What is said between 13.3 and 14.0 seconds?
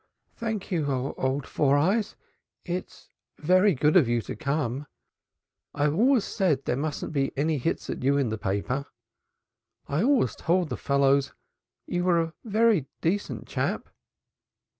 chap."